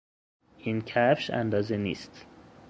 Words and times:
این 0.57 0.81
کفش 0.81 1.29
اندازه 1.29 1.77
نیست. 1.77 2.25